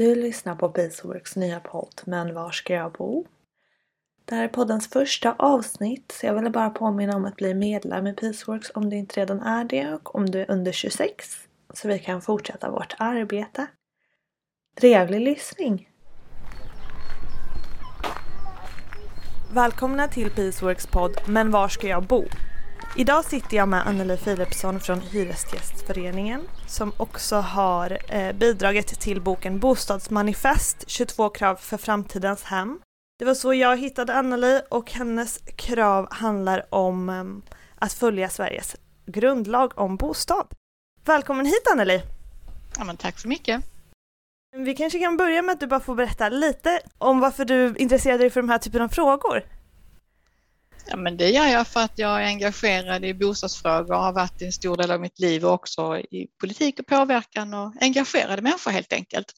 [0.00, 3.26] Du lyssnar på Peaceworks nya podd Men var ska jag bo?
[4.24, 8.06] Det här är poddens första avsnitt så jag ville bara påminna om att bli medlem
[8.06, 11.36] i Peaceworks om du inte redan är det och om du är under 26
[11.74, 13.66] så vi kan fortsätta vårt arbete.
[14.80, 15.88] Trevlig lyssning!
[19.54, 22.24] Välkomna till Peaceworks podd Men var ska jag bo?
[22.96, 29.58] Idag sitter jag med Anneli Philipsson från Hyresgästföreningen som också har eh, bidragit till boken
[29.58, 32.80] Bostadsmanifest 22 krav för framtidens hem.
[33.18, 38.76] Det var så jag hittade Anneli och hennes krav handlar om eh, att följa Sveriges
[39.06, 40.46] grundlag om bostad.
[41.04, 42.02] Välkommen hit Anneli!
[42.76, 43.64] Ja, men tack så mycket!
[44.56, 48.22] Vi kanske kan börja med att du bara får berätta lite om varför du intresserade
[48.22, 49.59] dig för de här typen av frågor.
[50.90, 54.42] Ja, men det gör jag för att jag är engagerad i bostadsfrågor och har varit
[54.42, 58.70] en stor del av mitt liv och också i politik och påverkan och engagerade människor
[58.70, 59.32] helt enkelt.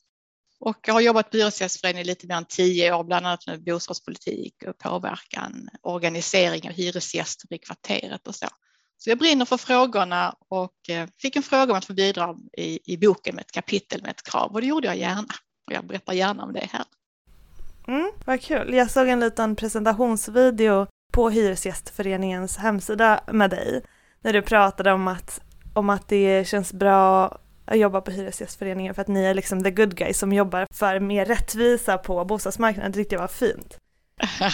[0.60, 4.54] Och jag har jobbat på Hyresgästföreningen lite mer än tio år, bland annat med bostadspolitik
[4.66, 8.46] och påverkan, organisering av hyresgäster i kvarteret och så.
[8.98, 12.92] Så jag brinner för frågorna och eh, fick en fråga om att få bidra i,
[12.92, 15.34] i boken med ett kapitel med ett krav och det gjorde jag gärna.
[15.66, 16.84] Och jag berättar gärna om det här.
[17.88, 18.74] Mm, vad kul.
[18.74, 23.82] Jag såg en liten presentationsvideo på Hyresgästföreningens hemsida med dig
[24.22, 25.40] när du pratade om att,
[25.74, 29.70] om att det känns bra att jobba på Hyresgästföreningen för att ni är liksom the
[29.70, 32.92] good guys som jobbar för mer rättvisa på bostadsmarknaden.
[32.92, 33.78] Det tyckte jag var fint.
[34.40, 34.50] ja,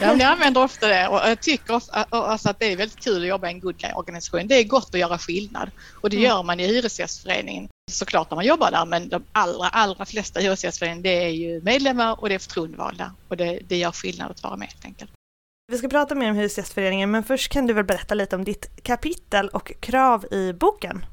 [0.00, 1.80] jag använder ofta det och jag tycker
[2.10, 4.48] alltså att det är väldigt kul att jobba i en good guy-organisation.
[4.48, 6.28] Det är gott att göra skillnad och det mm.
[6.28, 11.02] gör man i Hyresgästföreningen såklart när man jobbar där men de allra, allra flesta Hyresgästföreningen
[11.02, 14.56] det är ju medlemmar och det är förtroendevalda och det, det gör skillnad att vara
[14.56, 15.10] med helt enkelt.
[15.72, 18.84] Vi ska prata mer om Hyresgästföreningen men först kan du väl berätta lite om ditt
[18.84, 21.04] kapitel och krav i boken?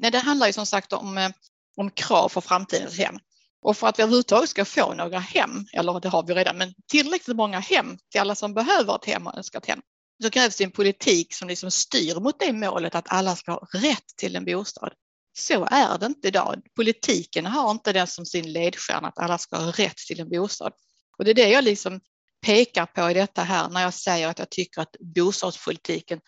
[0.00, 1.30] Nej, det handlar ju som sagt om, eh,
[1.76, 3.18] om krav för framtidens hem.
[3.62, 6.74] Och för att vi överhuvudtaget ska få några hem, eller det har vi redan, men
[6.88, 9.80] tillräckligt många hem till alla som behöver ett hem och önskar ett hem,
[10.22, 13.68] så krävs det en politik som liksom styr mot det målet att alla ska ha
[13.72, 14.92] rätt till en bostad.
[15.38, 16.62] Så är det inte idag.
[16.76, 20.72] Politiken har inte den som sin ledstjärna att alla ska ha rätt till en bostad.
[21.18, 22.00] Och det är det jag liksom
[22.44, 26.20] pekar på i detta här när jag säger att jag tycker att bostadspolitiken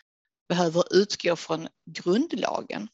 [0.48, 2.88] behöver utgå från grundlagen.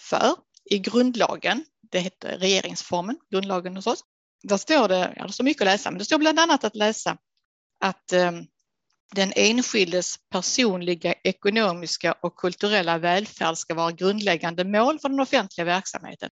[0.00, 0.34] För
[0.64, 4.00] i grundlagen, det heter regeringsformen, grundlagen hos oss,
[4.42, 6.76] där står det, ja det står mycket att läsa, men det står bland annat att
[6.76, 7.16] läsa
[7.80, 8.32] att eh,
[9.14, 16.30] den enskildes personliga, ekonomiska och kulturella välfärd ska vara grundläggande mål för den offentliga verksamheten.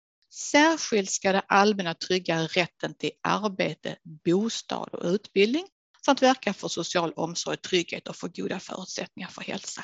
[0.51, 5.67] Särskilt ska det allmänna trygga rätten till arbete, bostad och utbildning
[6.05, 9.83] samt verka för social omsorg, trygghet och för goda förutsättningar för hälsa.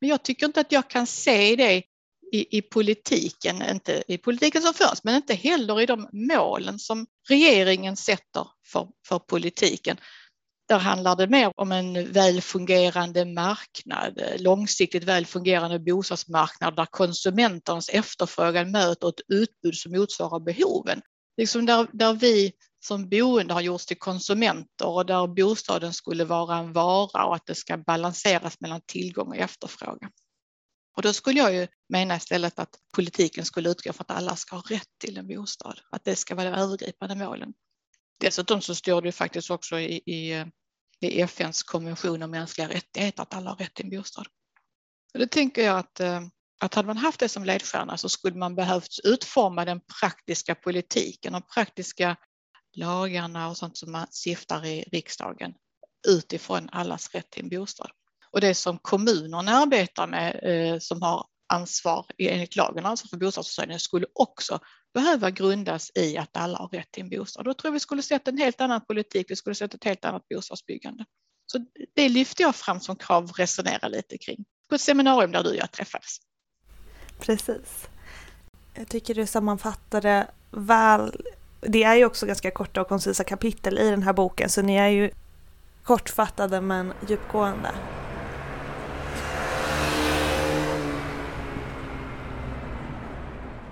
[0.00, 1.82] Men jag tycker inte att jag kan se det
[2.32, 7.06] i, i politiken, inte i politiken som förs, men inte heller i de målen som
[7.28, 9.96] regeringen sätter för, för politiken.
[10.68, 17.88] Där handlar det mer om en väl fungerande marknad, långsiktigt väl fungerande bostadsmarknad där konsumenternas
[17.88, 21.02] efterfrågan möter ett utbud som motsvarar behoven.
[21.36, 26.56] Liksom där, där vi som boende har gjorts till konsumenter och där bostaden skulle vara
[26.56, 30.10] en vara och att det ska balanseras mellan tillgång och efterfrågan.
[30.96, 34.56] Och då skulle jag ju mena istället att politiken skulle utgå från att alla ska
[34.56, 37.54] ha rätt till en bostad, att det ska vara de övergripande målen.
[38.20, 40.44] Dessutom så står det ju faktiskt också i, i,
[41.00, 44.26] i FNs konvention om mänskliga rättigheter att alla har rätt till en bostad.
[45.14, 46.20] Och det tänker jag att, eh,
[46.60, 51.34] att hade man haft det som ledstjärna så skulle man behövt utforma den praktiska politiken
[51.34, 52.16] och praktiska
[52.76, 55.54] lagarna och sånt som man stiftar i riksdagen
[56.08, 57.90] utifrån allas rätt till en bostad.
[58.30, 63.80] Och det som kommunerna arbetar med eh, som har ansvar enligt lagen ansvar för bostadsförsörjningen
[63.80, 64.58] skulle också
[64.94, 67.44] behöva grundas i att alla har rätt till en bostad.
[67.44, 70.04] Då tror jag vi skulle sett en helt annan politik, vi skulle sett ett helt
[70.04, 71.04] annat bostadsbyggande.
[71.46, 75.42] Så det lyfte jag fram som krav att resonera lite kring på ett seminarium där
[75.42, 76.18] du och jag träffades.
[77.18, 77.88] Precis.
[78.74, 81.12] Jag tycker du sammanfattade väl
[81.60, 84.76] det är ju också ganska korta och koncisa kapitel i den här boken så ni
[84.76, 85.10] är ju
[85.82, 87.70] kortfattade men djupgående.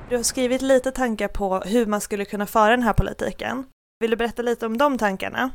[0.09, 3.65] Du har skrivit lite tankar på hur man skulle kunna föra den här politiken.
[4.01, 5.51] Vill du berätta lite om de tankarna?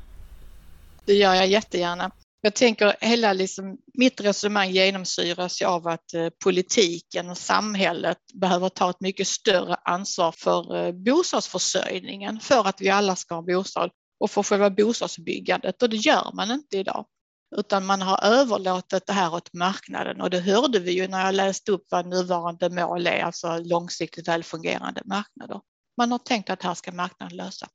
[1.06, 2.12] Det gör jag jättegärna.
[2.42, 8.90] Jag tänker hela liksom, mitt resonemang genomsyras av att eh, politiken och samhället behöver ta
[8.90, 14.32] ett mycket större ansvar för eh, bostadsförsörjningen för att vi alla ska ha bostad och
[14.32, 17.06] för själva bostadsbyggandet och det gör man inte idag.
[17.58, 21.36] Utan man har överlåtit det här åt marknaden och det hörde vi ju när jag
[21.36, 25.62] läste upp vad nuvarande mål är, alltså långsiktigt välfungerande marknader.
[25.98, 27.68] man har tänkt att här ska marknaden lösa.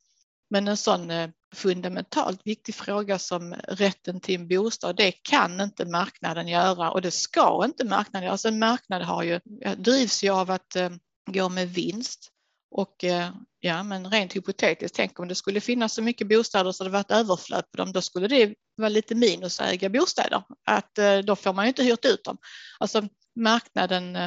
[0.49, 5.85] Men en sån eh, fundamentalt viktig fråga som rätten till en bostad, det kan inte
[5.85, 8.31] marknaden göra och det ska inte marknaden göra.
[8.31, 9.39] Alltså en marknad har ju,
[9.77, 10.89] drivs ju av att eh,
[11.31, 12.31] gå med vinst
[12.71, 16.83] och eh, ja, men rent hypotetiskt, tänk om det skulle finnas så mycket bostäder så
[16.83, 20.43] det var ett överflöd på dem, då skulle det vara lite minus att äga bostäder.
[20.65, 20.95] Att
[21.25, 22.37] då får man ju inte hyrt ut dem.
[22.79, 24.17] Alltså marknaden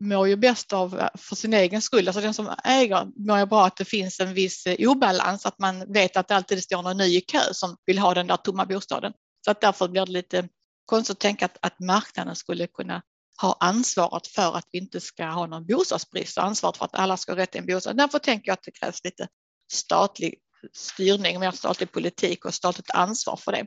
[0.00, 2.08] mår ju bäst av eh, för sin egen skull.
[2.08, 5.58] Alltså den som äger mår ju bra att det finns en viss eh, obalans, att
[5.58, 8.36] man vet att det alltid står någon ny i kö som vill ha den där
[8.36, 9.12] tomma bostaden.
[9.44, 10.48] Så att därför blir det lite
[10.86, 13.02] konstigt att tänka att, att marknaden skulle kunna
[13.42, 17.16] ha ansvaret för att vi inte ska ha någon bostadsbrist och ansvaret för att alla
[17.16, 17.96] ska ha rätt till en bostad.
[17.96, 19.28] Därför tänker jag att det krävs lite
[19.72, 20.34] statlig
[20.76, 23.66] styrning, mer statlig politik och statligt ansvar för det.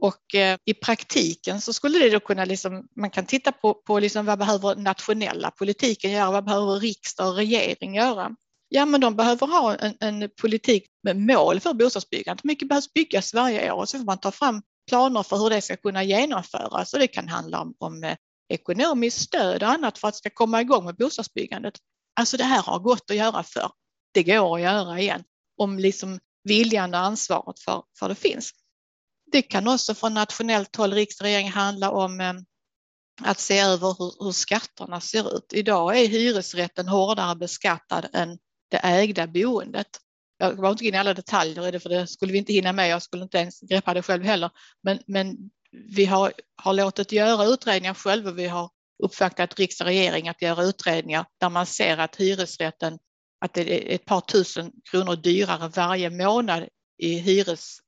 [0.00, 3.98] Och eh, i praktiken så skulle det då kunna, liksom, man kan titta på, på
[3.98, 8.36] liksom vad behöver nationella politiken göra, vad behöver riksdag och regering göra?
[8.68, 12.44] Ja, men de behöver ha en, en politik med mål för bostadsbyggandet.
[12.44, 13.78] Hur mycket behövs byggas varje år?
[13.78, 16.92] Och så får man ta fram planer för hur det ska kunna genomföras.
[16.92, 18.16] Och det kan handla om, om eh,
[18.48, 21.74] ekonomiskt stöd och annat för att det ska komma igång med bostadsbyggandet.
[22.20, 23.70] Alltså det här har gått att göra för.
[24.14, 25.24] Det går att göra igen
[25.56, 28.52] om liksom viljan och ansvaret för, för det finns.
[29.32, 32.44] Det kan också från nationellt håll, riksdag och regering, handla om ehm,
[33.22, 35.52] att se över hur, hur skatterna ser ut.
[35.52, 38.38] Idag är hyresrätten hårdare beskattad än
[38.70, 39.88] det ägda boendet.
[40.38, 42.72] Jag går inte in i alla detaljer i det för det skulle vi inte hinna
[42.72, 42.88] med.
[42.88, 44.50] Jag skulle inte ens greppa det själv heller.
[44.82, 45.36] Men, men
[45.70, 48.30] vi har, har låtit göra utredningar själva.
[48.30, 48.70] Vi har
[49.02, 52.98] uppvaktat riksdag och regering att göra utredningar där man ser att hyresrätten,
[53.40, 57.78] att det är ett par tusen kronor dyrare varje månad i hyres,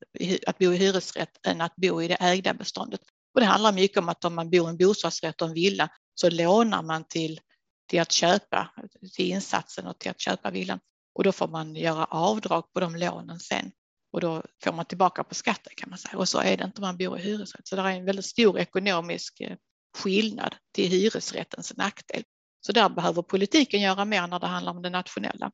[0.46, 3.00] att bo i hyresrätt än att bo i det ägda beståndet.
[3.34, 5.88] Och det handlar mycket om att om man bor i en bostadsrätt och en villa
[6.14, 7.40] så lånar man till,
[7.88, 8.70] till att köpa,
[9.16, 10.80] till insatsen och till att köpa villan.
[11.14, 13.72] Och då får man göra avdrag på de lånen sen
[14.12, 16.18] och då får man tillbaka på skatten kan man säga.
[16.18, 17.66] Och så är det inte om man bor i hyresrätt.
[17.68, 19.56] Så det är en väldigt stor ekonomisk eh,
[19.96, 22.24] skillnad till hyresrättens nackdel.
[22.60, 25.50] Så där behöver politiken göra mer när det handlar om det nationella.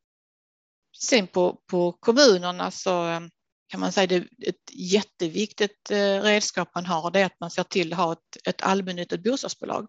[0.99, 3.21] Sen på, på kommunerna så eh,
[3.75, 7.62] kan man säga det ett jätteviktigt eh, redskap man har det är att man ser
[7.62, 9.88] till att ha ett, ett allmännyttigt bostadsbolag.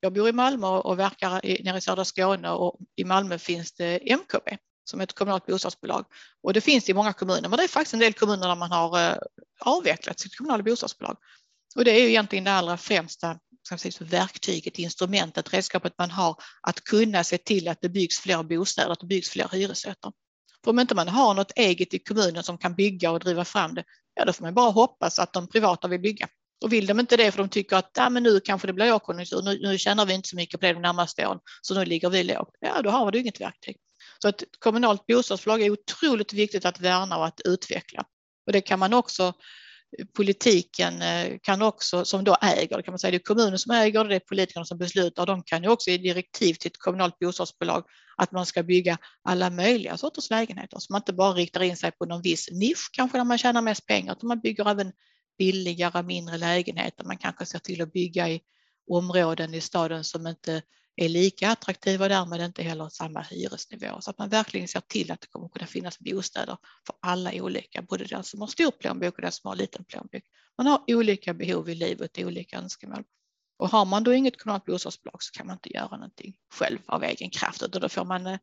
[0.00, 3.72] Jag bor i Malmö och verkar i, nere i södra Skåne och i Malmö finns
[3.72, 6.04] det MKB som ett kommunalt bostadsbolag.
[6.42, 8.70] Och det finns i många kommuner, men det är faktiskt en del kommuner där man
[8.70, 9.16] har eh,
[9.60, 11.16] avvecklat sitt kommunala bostadsbolag.
[11.76, 16.84] Och det är ju egentligen det allra främsta säga, verktyget, instrumentet, redskapet man har att
[16.84, 20.12] kunna se till att det byggs fler bostäder, att det byggs fler hyresrätter.
[20.64, 23.74] För om inte man har något eget i kommunen som kan bygga och driva fram
[23.74, 26.28] det, ja då får man bara hoppas att de privata vill bygga.
[26.64, 29.42] Och vill de inte det för de tycker att men nu kanske det blir lågkonjunktur,
[29.42, 32.10] nu, nu tjänar vi inte så mycket på det de närmaste åren, så nu ligger
[32.10, 32.50] vi lågt.
[32.60, 33.76] Ja, då har du inget verktyg.
[34.22, 38.04] Så ett kommunalt bostadsbolag är otroligt viktigt att värna och att utveckla.
[38.46, 39.32] Och det kan man också
[40.16, 44.04] politiken eh, kan också, som då äger, kan man säga, det är kommunen som äger
[44.04, 45.26] det, det är politikerna som beslutar.
[45.26, 47.84] De kan ju också ge direktiv till ett kommunalt bostadsbolag
[48.16, 51.92] att man ska bygga alla möjliga sorters lägenheter, så man inte bara riktar in sig
[51.92, 54.92] på någon viss nisch, kanske där man tjänar mest pengar, utan man bygger även
[55.38, 57.04] billigare, mindre lägenheter.
[57.04, 58.40] Man kanske ser till att bygga i
[58.90, 60.62] områden i staden som inte
[60.96, 64.00] är lika attraktiva och därmed inte heller samma hyresnivå.
[64.00, 66.56] Så att man verkligen ser till att det kommer kunna finnas bostäder
[66.86, 70.22] för alla olika, både den som har stor plånbok och den som har liten plånbok.
[70.58, 73.04] Man har olika behov i livet, olika önskemål.
[73.58, 77.04] Och har man då inget kommunalt bostadsbolag så kan man inte göra någonting själv av
[77.04, 78.38] egen kraft utan då får man eh,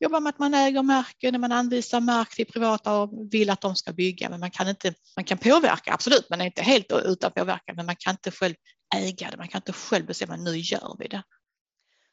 [0.00, 3.60] jobba med att man äger marken, när man anvisar mark till privata och vill att
[3.60, 4.30] de ska bygga.
[4.30, 7.86] Men man kan inte, man kan påverka, absolut, man är inte helt utan påverkan, men
[7.86, 8.54] man kan inte själv
[8.94, 11.22] äga det, man kan inte själv bestämma, nu gör vi det.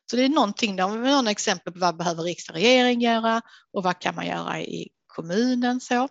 [0.10, 3.41] Så det är någonting där, några exempel på vad behöver riksdag och regering göra
[3.74, 6.08] och vad kan man göra i kommunen så.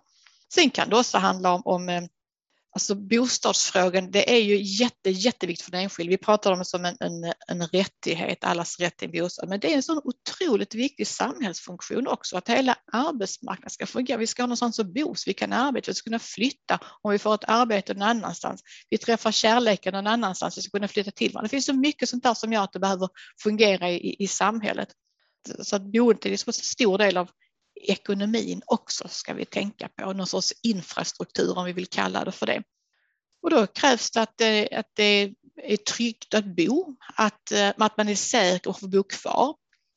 [0.55, 2.03] Sen kan det också handla om, om eh,
[2.73, 6.11] Alltså bostadsfrågan, det är ju jätte, jätteviktigt för den enskilde.
[6.11, 9.61] Vi pratar om det som en, en, en rättighet, allas rätt till en bostad, men
[9.61, 14.19] det är en sån otroligt viktig samhällsfunktion också, att hela arbetsmarknaden ska fungera.
[14.19, 17.13] Vi ska ha någonstans att bo så vi kan arbeta, vi ska kunna flytta om
[17.13, 18.63] vi får ett arbete någon annanstans.
[18.91, 21.47] Vi träffar kärleken någon annanstans, vi ska kunna flytta till varandra.
[21.47, 23.09] Det finns så mycket sånt där som gör att det behöver
[23.43, 24.89] fungera i, i samhället.
[25.63, 27.31] Så att boendet är liksom en stor del av
[27.81, 32.47] ekonomin också ska vi tänka på, någon sorts infrastruktur om vi vill kalla det för
[32.47, 32.63] det.
[33.43, 35.33] Och då krävs det att det, att det
[35.63, 39.55] är tryggt att bo, att, eh, att man är säker på att få bo kvar.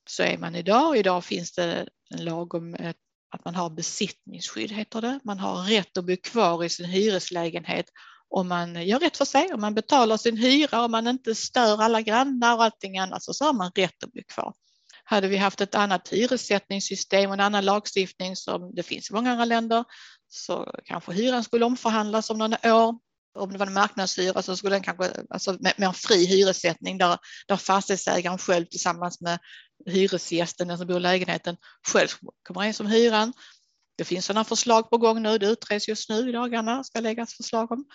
[0.09, 0.97] Så är man idag.
[0.97, 2.93] Idag finns det en lag om eh,
[3.29, 5.19] att man har besittningsskydd, heter det.
[5.23, 7.85] Man har rätt att bo kvar i sin hyreslägenhet
[8.35, 11.81] om man gör rätt för sig, om man betalar sin hyra, om man inte stör
[11.81, 14.53] alla grannar och allting annat, så, så har man rätt att bo kvar.
[15.03, 19.31] Hade vi haft ett annat hyressättningssystem och en annan lagstiftning som det finns i många
[19.31, 19.83] andra länder
[20.27, 22.99] så kanske hyran skulle omförhandlas om några år.
[23.39, 26.97] Om det var en marknadshyra så skulle den kanske, alltså med, med en fri hyressättning
[26.97, 27.17] där,
[27.47, 29.39] där fastighetsägaren själv tillsammans med
[29.85, 31.57] hyresgästen, den som bor i lägenheten,
[31.87, 32.07] själv
[32.47, 33.33] kommer in som hyran.
[33.97, 37.33] Det finns sådana förslag på gång nu, det utreds just nu i dagarna, ska läggas
[37.33, 37.85] förslag om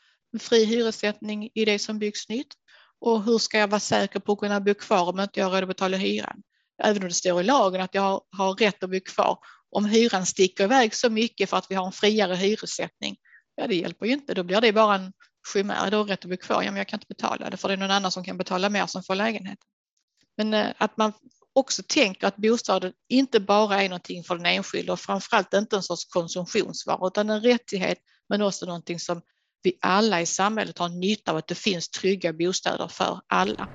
[0.41, 2.55] fri hyressättning i det som byggs nytt.
[3.01, 5.53] Och hur ska jag vara säker på att kunna bo kvar om inte jag har
[5.53, 6.43] råd att betala hyran?
[6.83, 9.39] Även om det står i lagen att jag har rätt att bo kvar.
[9.71, 13.17] Om hyran sticker iväg så mycket för att vi har en friare hyressättning,
[13.57, 14.35] ja det hjälper ju inte.
[14.35, 15.13] Då blir det bara en
[15.53, 15.91] chimär.
[15.91, 17.75] Då har rätt att bo kvar, ja men jag kan inte betala det för det
[17.75, 19.59] är någon annan som kan betala mer som får lägenhet.
[20.37, 21.13] Men eh, att man
[21.53, 25.83] också tänker att bostaden inte bara är någonting för den enskilde och framförallt inte en
[25.83, 29.23] sorts konsumtionsvara utan en rättighet men också någonting som
[29.63, 33.69] vi alla i samhället har nytta av att det finns trygga bostäder för alla.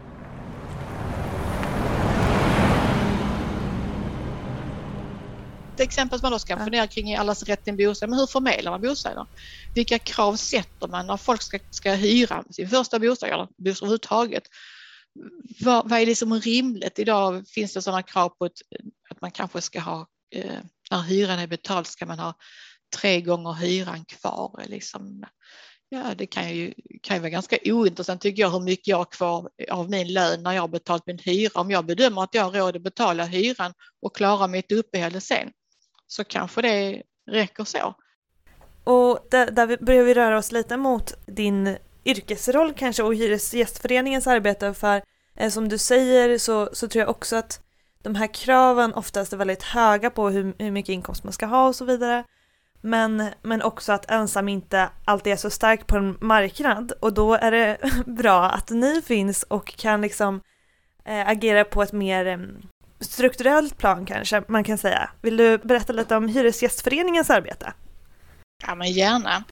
[5.73, 8.09] Ett exempel som man då ska fundera kring är allas rätt till en bostad.
[8.09, 9.25] Men hur förmedlar man bostäder?
[9.73, 14.43] Vilka krav sätter man när folk ska, ska hyra sin första bostad eller bostad överhuvudtaget?
[15.59, 16.99] Vad, vad är det som är rimligt?
[16.99, 18.61] Idag finns det sådana krav på ett,
[19.09, 20.59] att man kanske ska ha, eh,
[20.91, 22.33] när hyran är betald ska man ha
[22.95, 24.63] tre gånger hyran kvar.
[24.67, 25.25] Liksom.
[25.89, 29.05] Ja, det kan ju, kan ju vara ganska ointressant tycker jag hur mycket jag har
[29.11, 31.61] kvar av min lön när jag har betalat min hyra.
[31.61, 35.51] Om jag bedömer att jag har råd att betala hyran och klara mitt uppehälle sen
[36.13, 37.95] så kanske det räcker så.
[38.83, 44.73] Och där, där börjar vi röra oss lite mot din yrkesroll kanske och Hyresgästföreningens arbete
[44.73, 45.01] för
[45.35, 47.61] eh, som du säger så, så tror jag också att
[48.01, 51.67] de här kraven oftast är väldigt höga på hur, hur mycket inkomst man ska ha
[51.67, 52.23] och så vidare.
[52.81, 57.33] Men, men också att ensam inte alltid är så stark på en marknad och då
[57.33, 60.41] är det bra att ni finns och kan liksom
[61.05, 62.25] eh, agera på ett mer
[63.03, 65.09] strukturellt plan kanske man kan säga.
[65.21, 67.73] Vill du berätta lite om Hyresgästföreningens arbete?
[68.67, 69.43] Ja men gärna.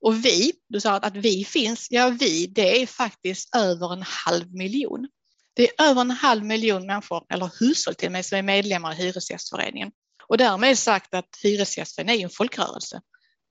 [0.00, 4.54] Och vi, du sa att vi finns, ja vi det är faktiskt över en halv
[4.54, 5.08] miljon.
[5.54, 8.92] Det är över en halv miljon människor, eller hushåll till och med, som är medlemmar
[8.92, 9.90] i Hyresgästföreningen.
[10.26, 13.00] Och därmed sagt att Hyresgästföreningen är en folkrörelse.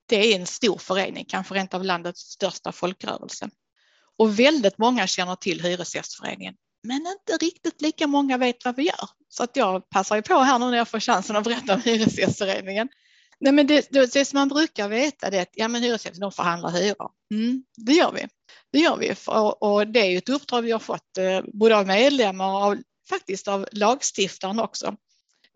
[0.06, 3.50] Det är en stor förening, kanske rent av landets största folkrörelse.
[4.18, 9.09] Och väldigt många känner till Hyresgästföreningen, men inte riktigt lika många vet vad vi gör.
[9.29, 11.81] Så att jag passar ju på här nu när jag får chansen att berätta om
[11.81, 12.89] Hyresgästföreningen.
[13.39, 16.31] Nej, men det, det, det som man brukar veta är att ja, men hyresgäster de
[16.31, 17.12] förhandlar hyror.
[17.33, 18.27] Mm, det gör vi.
[18.71, 21.88] Det gör vi och, och det är ett uppdrag vi har fått eh, både av
[21.88, 22.77] medlemmar och av,
[23.09, 24.95] faktiskt av lagstiftaren också.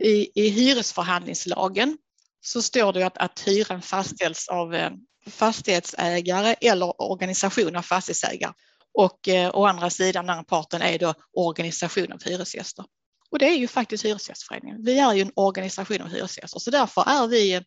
[0.03, 1.98] I, I hyresförhandlingslagen
[2.42, 4.92] så står det att, att hyran fastställs av eh,
[5.30, 8.53] fastighetsägare eller organisation av fastighetsägare.
[8.94, 12.86] Och eh, å andra sidan, den andra parten är då organisationen för hyresgäster.
[13.32, 14.84] Och det är ju faktiskt Hyresgästföreningen.
[14.84, 17.64] Vi är ju en organisation av hyresgäster så därför är vi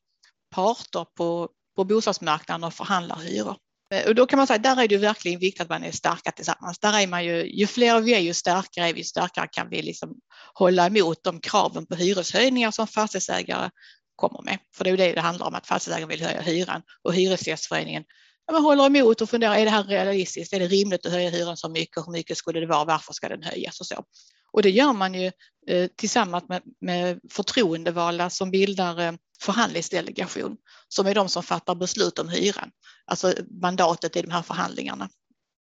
[0.54, 3.56] parter på, på bostadsmarknaden och förhandlar hyror.
[3.94, 6.30] Eh, och då kan man säga, där är det verkligen viktigt att man är starka
[6.30, 6.78] tillsammans.
[6.78, 9.82] Där är man ju, ju fler vi är, ju starkare är vi, starkare kan vi
[9.82, 10.14] liksom
[10.54, 13.70] hålla emot de kraven på hyreshöjningar som fastighetsägare
[14.16, 14.58] kommer med.
[14.76, 18.04] För det är ju det det handlar om, att fastighetsägaren vill höja hyran och Hyresgästföreningen
[18.52, 20.52] man håller emot och funderar, är det här realistiskt?
[20.52, 22.06] Är det rimligt att höja hyran så mycket?
[22.06, 22.84] Hur mycket skulle det vara?
[22.84, 24.04] Varför ska den höjas och så?
[24.52, 25.32] Och det gör man ju
[25.68, 30.56] eh, tillsammans med, med förtroendevalda som bildar eh, förhandlingsdelegation
[30.88, 32.70] som är de som fattar beslut om hyran,
[33.06, 35.08] alltså mandatet i de här förhandlingarna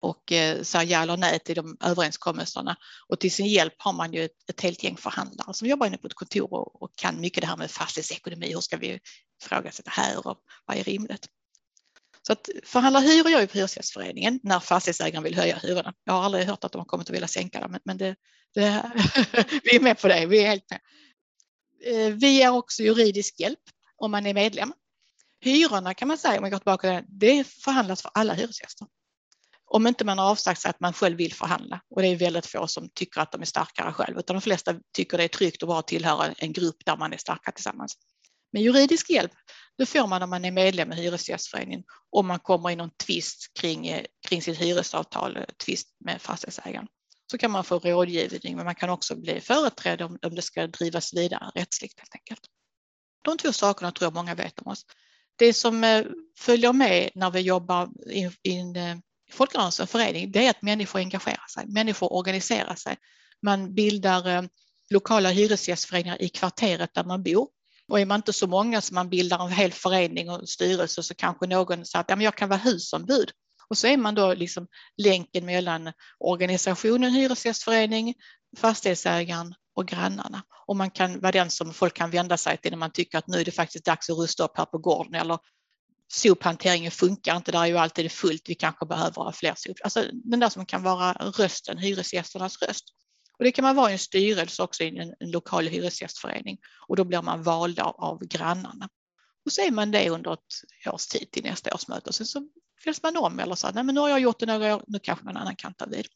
[0.00, 2.76] och eh, säger ja eller nej till de överenskommelserna.
[3.08, 5.98] Och till sin hjälp har man ju ett, ett helt gäng förhandlare som jobbar inne
[5.98, 8.52] på ett kontor och, och kan mycket det här med fastighetsekonomi.
[8.52, 9.00] Hur ska vi
[9.42, 11.26] ifrågasätta här och vad är rimligt?
[12.28, 15.94] Så att förhandla hyror gör ju på Hyresgästföreningen när fastighetsägaren vill höja hyrorna.
[16.04, 18.16] Jag har aldrig hört att de har kommit att vilja sänka dem, men det,
[18.54, 18.92] det,
[19.64, 20.26] vi är med på det.
[20.26, 20.80] Vi är helt med.
[21.84, 23.58] Eh, vi ger också juridisk hjälp
[23.96, 24.72] om man är medlem.
[25.40, 28.86] Hyrorna kan man säga, om jag går tillbaka till det, det förhandlas för alla hyresgäster.
[29.64, 32.46] Om inte man har avsagt sig att man själv vill förhandla och det är väldigt
[32.46, 35.62] få som tycker att de är starkare själv utan de flesta tycker det är tryggt
[35.62, 37.96] att bara tillhöra en grupp där man är starka tillsammans.
[38.52, 39.32] Men juridisk hjälp,
[39.78, 43.52] det får man om man är medlem i Hyresgästföreningen om man kommer i någon tvist
[43.60, 46.86] kring, eh, kring sitt hyresavtal, eh, tvist med fastighetsägaren.
[47.30, 50.66] Så kan man få rådgivning, men man kan också bli företrädd om, om det ska
[50.66, 52.40] drivas vidare rättsligt helt enkelt.
[53.24, 54.86] De två sakerna tror jag många vet om oss.
[55.36, 56.04] Det som eh,
[56.38, 60.98] följer med när vi jobbar i, i en folkrörelse och förening, det är att människor
[60.98, 62.96] engagerar sig, människor organiserar sig.
[63.42, 64.48] Man bildar
[64.90, 67.48] lokala hyresgästföreningar i kvarteret där man bor
[67.88, 71.14] och är man inte så många som man bildar en hel förening och styrelse så
[71.14, 73.30] kanske någon säger att ja, men jag kan vara husombud.
[73.70, 74.66] Och så är man då liksom
[74.96, 78.14] länken mellan organisationen, hyresgästförening,
[78.56, 80.42] fastighetsägaren och grannarna.
[80.66, 83.26] Och man kan vara den som folk kan vända sig till när man tycker att
[83.26, 85.38] nu är det faktiskt dags att rusta upp här på gården eller
[86.12, 89.76] sophanteringen funkar inte, där är ju alltid fullt, vi kanske behöver ha fler sop.
[89.84, 92.84] Alltså den där som kan vara rösten, hyresgästernas röst.
[93.38, 96.96] Och det kan man vara i en styrelse också i en, en lokal hyresgästförening och
[96.96, 98.88] då blir man vald av, av grannarna.
[99.44, 102.48] Och så är man det under ett års tid till nästa årsmöte och sen så
[102.84, 104.98] fälls man om eller så nej men nu har jag gjort det några år, nu
[104.98, 106.06] kanske någon annan kan ta vid.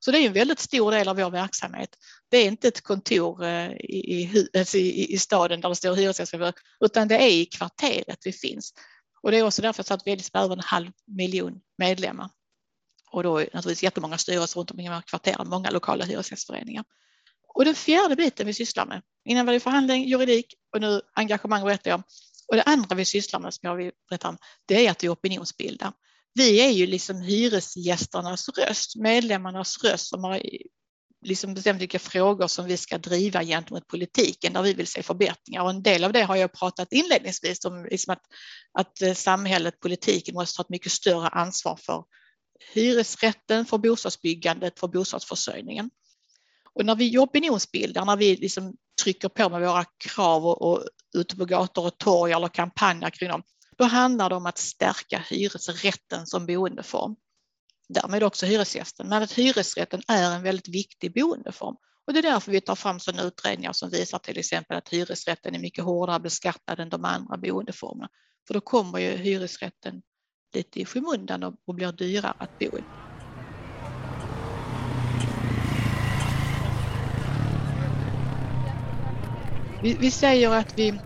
[0.00, 1.90] Så det är en väldigt stor del av vår verksamhet.
[2.28, 6.52] Det är inte ett kontor eh, i, alltså i, i staden där det står hyresgästförening,
[6.80, 8.74] utan det är i kvarteret vi finns.
[9.22, 12.30] Och det är också därför att vi är liksom över en halv miljon medlemmar.
[13.14, 16.84] Och då är naturligtvis jättemånga styrelser runt om i kvarteren, många lokala hyresgästföreningar.
[17.54, 21.64] Och den fjärde biten vi sysslar med, innan var det förhandling, juridik och nu engagemang
[21.64, 22.02] berättar jag om.
[22.48, 25.08] Och det andra vi sysslar med, som jag vill berätta om, det är att vi
[25.08, 25.92] opinionsbildar.
[26.34, 30.42] Vi är ju liksom hyresgästernas röst, medlemmarnas röst som har
[31.24, 35.62] liksom bestämt vilka frågor som vi ska driva gentemot politiken där vi vill se förbättringar.
[35.62, 38.22] Och en del av det har jag pratat inledningsvis om, liksom att,
[38.78, 42.04] att eh, samhället, politiken måste ta ett mycket större ansvar för
[42.72, 45.90] hyresrätten, för bostadsbyggandet, för bostadsförsörjningen.
[46.72, 50.84] Och när vi opinionsbildar, när vi liksom trycker på med våra krav och, och
[51.16, 53.42] ute på gator och torg eller kampanjer kring dem,
[53.78, 57.16] då handlar det om att stärka hyresrätten som boendeform.
[57.88, 61.76] Därmed också hyresgästen, men att hyresrätten är en väldigt viktig boendeform.
[62.06, 65.54] Och det är därför vi tar fram sådana utredningar som visar till exempel att hyresrätten
[65.54, 68.08] är mycket hårdare beskattad än de andra boendeformerna.
[68.46, 70.02] För då kommer ju hyresrätten
[70.54, 72.82] lite i skymundan och blir dyrare att bo i.
[79.82, 81.00] Vi, vi säger att vi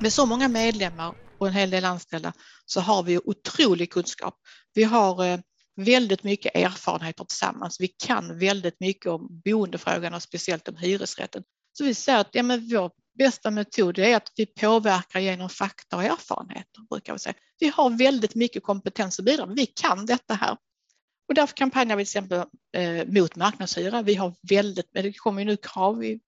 [0.00, 2.32] med så många medlemmar och en hel del anställda
[2.66, 4.34] så har vi otrolig kunskap.
[4.74, 5.38] Vi har eh,
[5.76, 7.80] väldigt mycket erfarenheter tillsammans.
[7.80, 11.42] Vi kan väldigt mycket om boendefrågan och speciellt om hyresrätten.
[11.72, 15.96] Så vi säger att ja, men vår bästa metod är att vi påverkar genom fakta
[15.96, 16.88] och erfarenheter.
[16.90, 17.34] Brukar vi, säga.
[17.58, 19.54] vi har väldigt mycket kompetens och bidrag.
[19.56, 20.56] Vi kan detta här.
[21.28, 22.44] Och därför kampanjar vi till exempel
[22.76, 24.02] eh, mot marknadshyra.
[24.02, 26.20] Vi har väldigt, det kommer ju nu krav i,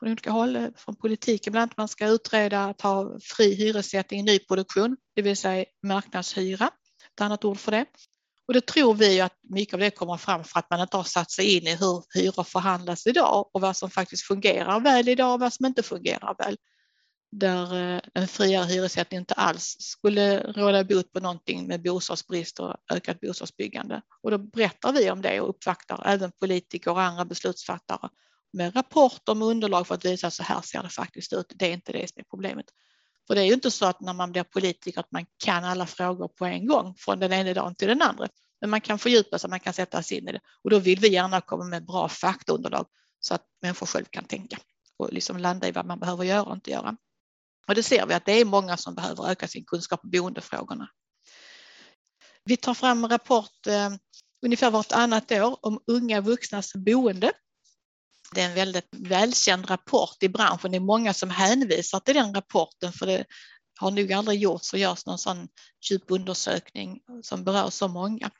[0.00, 4.20] från olika håll eh, från politiken, bland annat man ska utreda att ha fri hyressättning
[4.20, 6.70] i nyproduktion, det vill säga marknadshyra,
[7.14, 7.86] ett annat ord för det.
[8.48, 11.04] Och det tror vi att mycket av det kommer fram för att man inte har
[11.04, 15.34] satt sig in i hur hyror förhandlas idag och vad som faktiskt fungerar väl idag
[15.34, 16.56] och vad som inte fungerar väl.
[17.32, 22.76] Där eh, en friare hyressättning inte alls skulle råda bot på någonting med bostadsbrist och
[22.92, 24.02] ökat bostadsbyggande.
[24.22, 28.08] Och då berättar vi om det och uppvaktar även politiker och andra beslutsfattare
[28.52, 31.52] med rapporter med underlag för att visa att så här ser det faktiskt ut.
[31.54, 32.66] Det är inte det som är problemet.
[33.28, 35.86] För det är ju inte så att när man blir politiker att man kan alla
[35.86, 38.28] frågor på en gång från den ena dagen till den andra.
[38.60, 40.98] Men man kan fördjupa sig, man kan sätta sig in i det och då vill
[40.98, 42.86] vi gärna komma med bra faktaunderlag
[43.20, 44.58] så att människor själv kan tänka
[44.96, 46.96] och liksom landa i vad man behöver göra och inte göra.
[47.68, 50.88] Och det ser vi att det är många som behöver öka sin kunskap om boendefrågorna.
[52.44, 53.90] Vi tar fram en rapport eh,
[54.42, 57.32] ungefär vartannat år om unga vuxnas boende
[58.34, 60.70] det är en väldigt välkänd rapport i branschen.
[60.70, 63.24] Det är många som hänvisar till den rapporten för det
[63.80, 65.48] har nog aldrig gjorts och görs någon sån
[65.90, 68.30] djup undersökning som berör så många.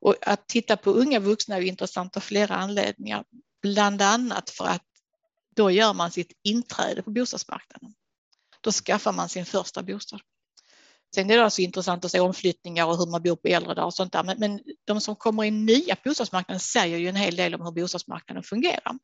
[0.00, 3.24] Och att titta på unga vuxna är intressant av flera anledningar,
[3.62, 4.82] bland annat för att
[5.56, 7.94] då gör man sitt inträde på bostadsmarknaden.
[8.60, 10.20] Då skaffar man sin första bostad.
[11.14, 13.86] Sen är det alltså intressant att se omflyttningar och hur man bor på äldre dagar
[13.86, 14.24] och sånt där.
[14.24, 17.60] Men, men de som kommer in nya på bostadsmarknaden säger ju en hel del om
[17.60, 18.98] hur bostadsmarknaden fungerar.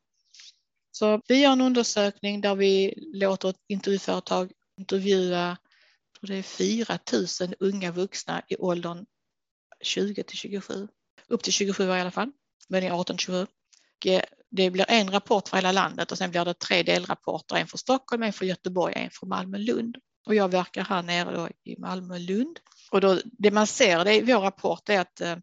[1.01, 5.57] Så vi gör en undersökning där vi låter ett intervjuföretag intervjua
[6.19, 6.99] tror det är 4
[7.41, 9.05] 000 unga vuxna i åldern
[9.83, 10.87] 20 till 27,
[11.27, 12.31] upp till 27 i alla fall,
[12.69, 13.47] men i 18 till 27.
[14.05, 17.67] Eh, det blir en rapport för hela landet och sen blir det tre delrapporter, en
[17.67, 19.97] för Stockholm, en för Göteborg, en för Malmö och Lund.
[20.27, 22.59] Och jag verkar här nere då i Malmö Lund.
[22.91, 25.37] Och då, det man ser det i vår rapport är att eh,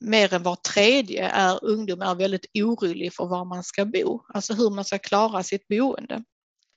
[0.00, 4.54] mer än var tredje är ungdom är väldigt orolig för var man ska bo, alltså
[4.54, 6.24] hur man ska klara sitt boende.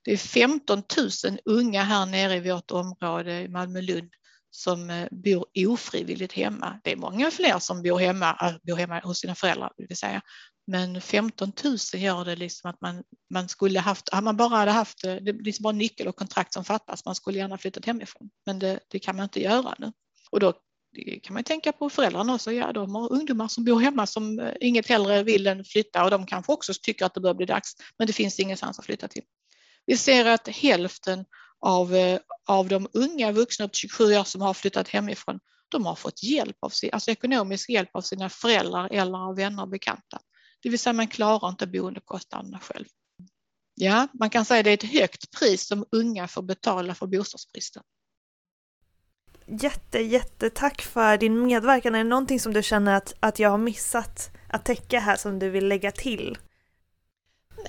[0.04, 0.84] Det är 15
[1.26, 4.10] 000 unga här nere i vårt område i Malmö-Lund
[4.52, 6.80] som eh, bor ofrivilligt hemma.
[6.84, 10.22] Det är många fler som bor hemma, eh, bor hemma hos sina föräldrar, vill säga.
[10.68, 13.04] Men 15 000 gör det liksom att man,
[13.34, 16.54] man skulle haft, man bara hade haft, eh, det är liksom bara nyckel och kontrakt
[16.54, 18.30] som fattas, man skulle gärna flyttat hemifrån.
[18.46, 19.92] Men det, det kan man inte göra nu.
[20.32, 20.54] Och då
[20.92, 22.52] det kan man tänka på föräldrarna också.
[22.52, 26.12] Ja, de har ungdomar som bor hemma som eh, inget hellre vill än flytta och
[26.12, 29.08] de kanske också tycker att det börjar bli dags, men det finns ingenstans att flytta
[29.08, 29.24] till.
[29.86, 31.26] Vi ser att hälften
[31.60, 35.86] av, eh, av de unga vuxna upp till 27 år som har flyttat hemifrån, de
[35.86, 40.20] har fått hjälp av, alltså ekonomisk hjälp av sina föräldrar eller av vänner och bekanta.
[40.62, 42.86] Det vill säga man klarar inte boendekostnaderna själv.
[43.76, 47.08] Ja, man kan säga att det är ett högt pris som unga får betala för
[47.08, 47.84] bostadsbristen.
[49.52, 51.96] Jätte, jättetack för din medverkan.
[51.96, 55.40] Är det någonting som du känner att, att jag har missat att täcka här som
[55.40, 56.38] du vill lägga till?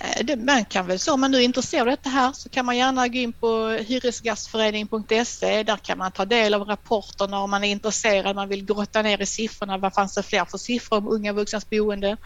[0.00, 2.48] Nej, det, man kan väl så, om man nu är intresserad av detta här så
[2.48, 5.62] kan man gärna gå in på hyresgastföreningen.se.
[5.62, 9.22] Där kan man ta del av rapporterna om man är intresserad, man vill grotta ner
[9.22, 9.78] i siffrorna.
[9.78, 12.16] Vad fanns det fler för siffror om unga vuxnas boende?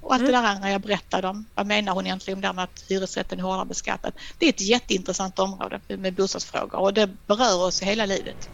[0.00, 0.32] Och allt mm.
[0.32, 1.46] det där andra jag berättade om.
[1.54, 4.12] Vad menar hon egentligen om det med att hyresrätten är hårdare beskattad?
[4.38, 8.48] Det är ett jätteintressant område med bostadsfrågor och det berör oss hela livet.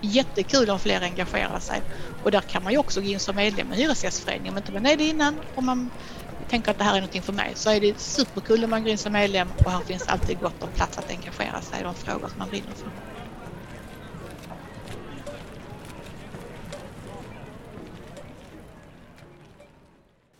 [0.00, 1.82] Jättekul om fler engagerar sig
[2.22, 4.86] och där kan man ju också gå in som medlem i Hyresgästföreningen om inte man
[4.86, 5.90] är det innan och man
[6.46, 8.92] tänker att det här är någonting för mig så är det superkul om man går
[8.92, 11.94] in som medlem och här finns alltid gott om plats att engagera sig i de
[11.94, 12.92] frågor som man brinner för.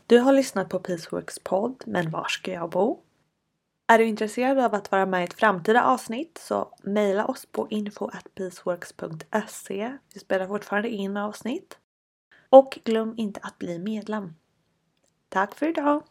[0.09, 3.03] Du har lyssnat på Peaceworks podd Men var ska jag bo?
[3.89, 7.69] Är du intresserad av att vara med i ett framtida avsnitt så mejla oss på
[7.71, 9.99] info.peaceworks.se.
[10.15, 11.79] Vi spelar fortfarande in avsnitt.
[12.51, 14.35] Och glöm inte att bli medlem.
[15.29, 16.03] Tack för idag!